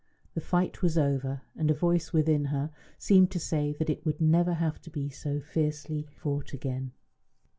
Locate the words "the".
0.33-0.41